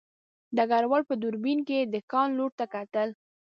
[0.55, 3.09] ډګروال په دوربین کې د کان لور ته کتل